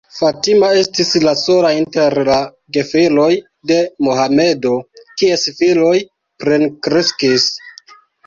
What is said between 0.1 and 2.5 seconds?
Fatima estis la sola inter la